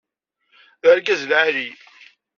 D 0.81 0.83
argaz 0.91 1.21
lɛali. 1.29 1.69